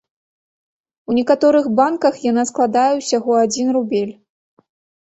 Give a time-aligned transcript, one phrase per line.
[1.09, 4.13] У некаторых банках яна складае ўсяго адзін рубель.